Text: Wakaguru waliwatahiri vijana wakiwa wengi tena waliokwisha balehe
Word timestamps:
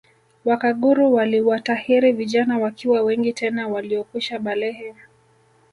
Wakaguru 0.45 1.13
waliwatahiri 1.13 2.11
vijana 2.11 2.57
wakiwa 2.57 3.01
wengi 3.01 3.33
tena 3.33 3.67
waliokwisha 3.67 4.39
balehe 4.39 4.95